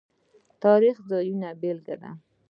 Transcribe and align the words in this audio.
تاریخ 0.63 0.95
د 1.09 1.11
ځانونو 1.25 1.49
بېلګه 1.61 1.95
ده. 2.01 2.09